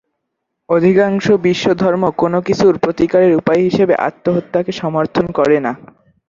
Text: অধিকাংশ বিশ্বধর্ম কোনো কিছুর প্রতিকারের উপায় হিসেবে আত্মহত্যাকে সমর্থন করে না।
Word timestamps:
অধিকাংশ 0.69 1.25
বিশ্বধর্ম 1.45 2.03
কোনো 2.21 2.37
কিছুর 2.47 2.73
প্রতিকারের 2.83 3.33
উপায় 3.35 3.61
হিসেবে 3.67 3.93
আত্মহত্যাকে 4.07 4.71
সমর্থন 4.81 5.25
করে 5.37 5.57
না। 5.59 5.71